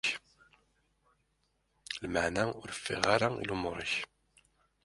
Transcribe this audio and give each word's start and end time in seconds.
Lameɛna 2.01 2.43
ur 2.61 2.69
ffiɣeɣ 2.77 3.09
ara 3.15 3.27
i 3.43 3.45
lumuṛ-ik. 3.49 3.93